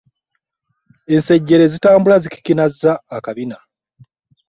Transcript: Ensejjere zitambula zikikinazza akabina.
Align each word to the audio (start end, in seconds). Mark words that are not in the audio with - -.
Ensejjere 1.13 1.65
zitambula 1.73 2.15
zikikinazza 2.23 2.91
akabina. 3.15 3.57